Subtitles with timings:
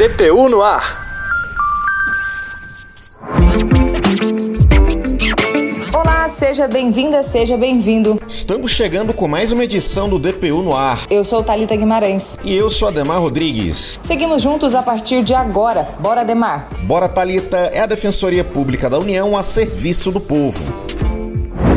[0.00, 0.98] DPU no ar.
[5.92, 8.18] Olá, seja bem-vinda, seja bem-vindo.
[8.26, 11.04] Estamos chegando com mais uma edição do DPU no ar.
[11.10, 12.38] Eu sou Talita Guimarães.
[12.42, 13.98] E eu sou Ademar Rodrigues.
[14.00, 15.86] Seguimos juntos a partir de agora.
[16.00, 16.70] Bora, Ademar.
[16.84, 20.64] Bora, Talita é a Defensoria Pública da União a serviço do povo.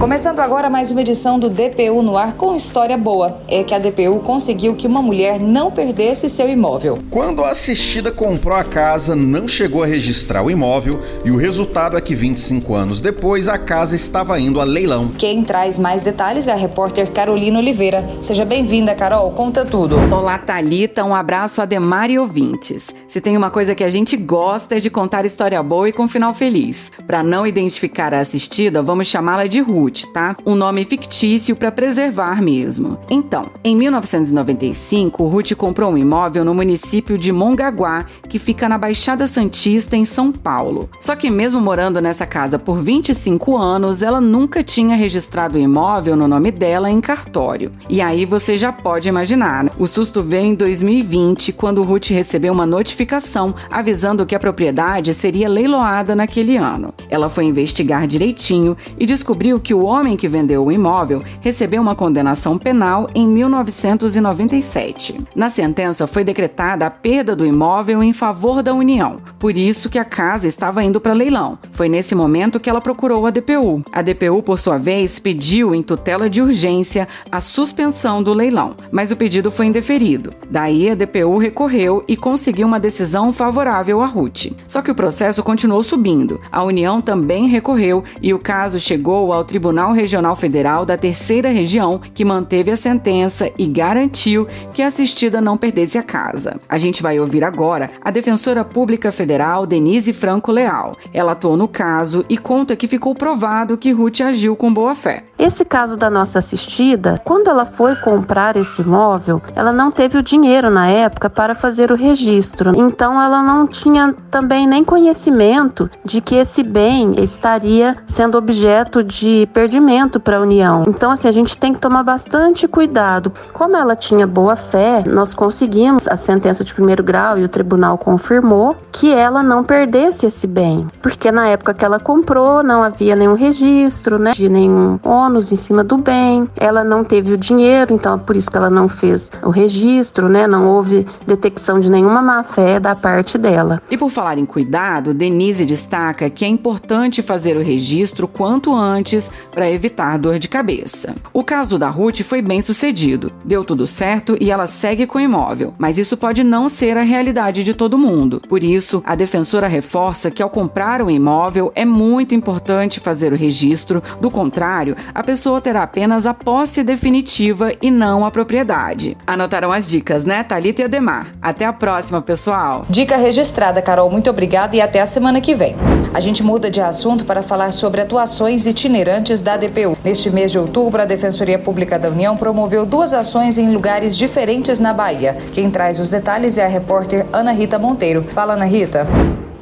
[0.00, 3.42] Começando agora mais uma edição do DPU no ar com história boa.
[3.46, 7.00] É que a DPU conseguiu que uma mulher não perdesse seu imóvel.
[7.10, 11.98] Quando a assistida comprou a casa, não chegou a registrar o imóvel e o resultado
[11.98, 15.08] é que 25 anos depois a casa estava indo a leilão.
[15.18, 18.02] Quem traz mais detalhes é a repórter Carolina Oliveira.
[18.22, 19.96] Seja bem-vinda, Carol, conta tudo.
[20.10, 22.86] Olá, Talita, um abraço a Demar e ouvintes.
[23.06, 26.08] Se tem uma coisa que a gente gosta é de contar história boa e com
[26.08, 26.90] final feliz.
[27.06, 30.36] Para não identificar a assistida, vamos chamá-la de Ruth tá?
[30.46, 32.98] Um nome fictício para preservar mesmo.
[33.10, 39.26] Então, em 1995, Ruth comprou um imóvel no município de Mongaguá, que fica na Baixada
[39.26, 40.88] Santista, em São Paulo.
[40.98, 46.16] Só que mesmo morando nessa casa por 25 anos, ela nunca tinha registrado o imóvel
[46.16, 47.72] no nome dela em cartório.
[47.88, 49.70] E aí você já pode imaginar, né?
[49.78, 55.48] o susto veio em 2020, quando Ruth recebeu uma notificação avisando que a propriedade seria
[55.48, 56.94] leiloada naquele ano.
[57.08, 61.80] Ela foi investigar direitinho e descobriu que o o homem que vendeu o imóvel recebeu
[61.80, 65.18] uma condenação penal em 1997.
[65.34, 69.98] Na sentença foi decretada a perda do imóvel em favor da União, por isso que
[69.98, 71.58] a casa estava indo para leilão.
[71.72, 73.82] Foi nesse momento que ela procurou a DPU.
[73.90, 79.10] A DPU, por sua vez, pediu em tutela de urgência a suspensão do leilão, mas
[79.10, 80.30] o pedido foi indeferido.
[80.50, 84.52] Daí a DPU recorreu e conseguiu uma decisão favorável a Ruth.
[84.68, 86.38] Só que o processo continuou subindo.
[86.52, 91.48] A União também recorreu e o caso chegou ao Tribunal Tribunal Regional Federal da Terceira
[91.48, 96.58] Região, que manteve a sentença e garantiu que a assistida não perdesse a casa.
[96.68, 100.96] A gente vai ouvir agora a defensora pública federal Denise Franco Leal.
[101.14, 105.22] Ela atuou no caso e conta que ficou provado que Ruth agiu com boa fé.
[105.38, 110.22] Esse caso da nossa assistida, quando ela foi comprar esse imóvel, ela não teve o
[110.22, 112.72] dinheiro na época para fazer o registro.
[112.76, 119.48] Então ela não tinha também nem conhecimento de que esse bem estaria sendo objeto de
[119.60, 120.84] perdimento para a União.
[120.88, 123.30] Então, assim, a gente tem que tomar bastante cuidado.
[123.52, 127.98] Como ela tinha boa fé, nós conseguimos a sentença de primeiro grau e o tribunal
[127.98, 133.14] confirmou que ela não perdesse esse bem, porque na época que ela comprou não havia
[133.14, 136.48] nenhum registro, né, de nenhum ônus em cima do bem.
[136.56, 140.26] Ela não teve o dinheiro, então é por isso que ela não fez o registro,
[140.26, 140.46] né?
[140.46, 143.82] Não houve detecção de nenhuma má fé da parte dela.
[143.90, 149.30] E por falar em cuidado, Denise destaca que é importante fazer o registro quanto antes
[149.50, 151.14] para evitar dor de cabeça.
[151.32, 155.20] O caso da Ruth foi bem sucedido, deu tudo certo e ela segue com o
[155.20, 158.42] imóvel, mas isso pode não ser a realidade de todo mundo.
[158.48, 163.36] Por isso, a defensora reforça que ao comprar um imóvel é muito importante fazer o
[163.36, 169.16] registro, do contrário, a pessoa terá apenas a posse definitiva e não a propriedade.
[169.26, 171.28] Anotaram as dicas, né, Thalita e Ademar?
[171.40, 172.86] Até a próxima, pessoal!
[172.88, 174.10] Dica registrada, Carol.
[174.10, 175.76] Muito obrigada e até a semana que vem.
[176.12, 179.96] A gente muda de assunto para falar sobre atuações itinerantes da DPU.
[180.02, 184.80] Neste mês de outubro, a Defensoria Pública da União promoveu duas ações em lugares diferentes
[184.80, 185.36] na Bahia.
[185.52, 188.24] Quem traz os detalhes é a repórter Ana Rita Monteiro.
[188.28, 189.06] Fala, Ana Rita.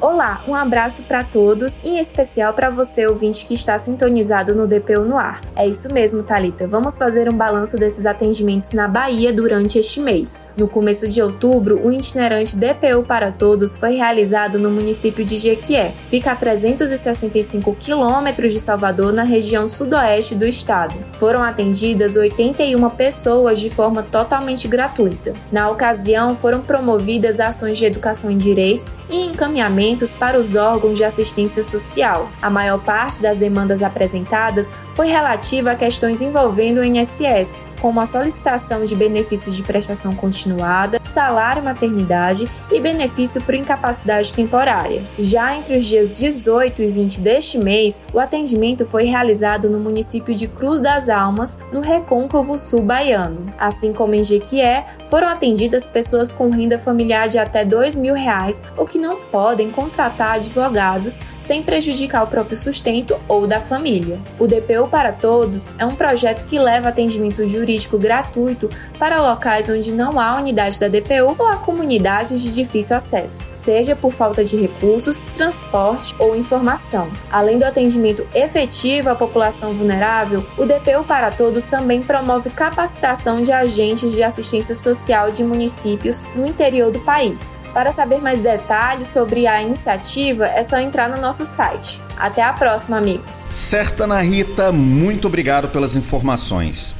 [0.00, 5.00] Olá, um abraço para todos, em especial para você ouvinte que está sintonizado no DPU
[5.00, 5.40] no ar.
[5.56, 6.68] É isso mesmo, Talita.
[6.68, 10.52] Vamos fazer um balanço desses atendimentos na Bahia durante este mês.
[10.56, 15.92] No começo de outubro, o itinerante DPU para Todos foi realizado no município de Jequié.
[16.08, 20.94] Fica a 365 quilômetros de Salvador, na região sudoeste do estado.
[21.14, 25.34] Foram atendidas 81 pessoas de forma totalmente gratuita.
[25.50, 29.87] Na ocasião, foram promovidas ações de educação em direitos e encaminhamento
[30.18, 32.30] para os órgãos de assistência social.
[32.42, 38.06] A maior parte das demandas apresentadas foi relativa a questões envolvendo o INSS, como a
[38.06, 45.02] solicitação de benefício de prestação continuada, salário maternidade e benefício por incapacidade temporária.
[45.18, 50.34] Já entre os dias 18 e 20 deste mês, o atendimento foi realizado no município
[50.34, 53.52] de Cruz das Almas, no Recôncavo Sul Baiano.
[53.58, 58.64] Assim como em Jequié, foram atendidas pessoas com renda familiar de até 2 mil reais,
[58.76, 64.20] o que não podem contratar advogados sem prejudicar o próprio sustento ou da família.
[64.36, 69.92] O DPU para Todos é um projeto que leva atendimento jurídico gratuito para locais onde
[69.92, 74.56] não há unidade da DPU ou a comunidades de difícil acesso, seja por falta de
[74.56, 77.08] recursos, transporte ou informação.
[77.30, 83.52] Além do atendimento efetivo à população vulnerável, o DPU para Todos também promove capacitação de
[83.52, 87.62] agentes de assistência social de municípios no interior do país.
[87.72, 92.00] Para saber mais detalhes sobre a iniciativa, é só entrar no nosso site.
[92.16, 93.46] Até a próxima, amigos.
[93.50, 96.94] Certa, Ana Rita, muito obrigado pelas informações.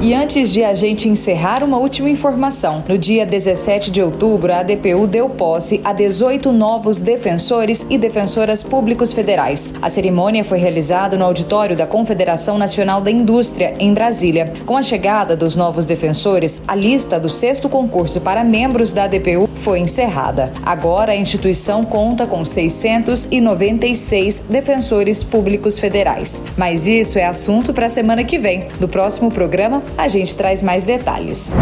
[0.00, 2.84] E antes de a gente encerrar, uma última informação.
[2.88, 8.64] No dia 17 de outubro, a ADPU deu posse a 18 novos defensores e defensoras
[8.64, 9.74] públicos federais.
[9.80, 14.52] A cerimônia foi realizada no auditório da Confederação Nacional da Indústria, em Brasília.
[14.66, 19.48] Com a chegada dos novos defensores, a lista do sexto concurso para membros da ADPU
[19.62, 20.50] foi encerrada.
[20.62, 26.42] Agora, a instituição conta com 696 defensores públicos federais.
[26.56, 28.68] Mas isso é assunto para a semana que vem.
[28.80, 31.54] No próximo programa, a gente traz mais detalhes.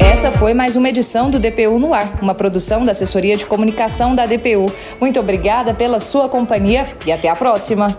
[0.00, 4.14] Essa foi mais uma edição do DPU no Ar, uma produção da Assessoria de Comunicação
[4.14, 4.72] da DPU.
[4.98, 7.96] Muito obrigada pela sua companhia e até a próxima.